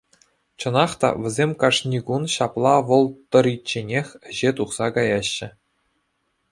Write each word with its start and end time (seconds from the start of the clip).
Чӑнах 0.59 0.91
та 1.01 1.09
весем 1.25 1.51
кашни 1.63 1.99
кун 2.07 2.23
ҫапла 2.37 2.73
вӑл 2.89 3.05
тӑричченех 3.35 4.07
ӗҫе 4.31 4.49
тухса 4.61 4.87
каяҫҫӗ. 4.97 5.47